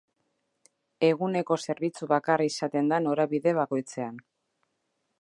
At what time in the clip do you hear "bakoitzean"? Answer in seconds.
3.63-4.21